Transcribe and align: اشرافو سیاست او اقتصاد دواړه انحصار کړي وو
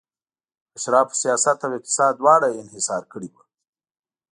اشرافو 0.77 1.15
سیاست 1.23 1.57
او 1.65 1.71
اقتصاد 1.77 2.13
دواړه 2.17 2.47
انحصار 2.61 3.03
کړي 3.13 3.29
وو 3.31 3.41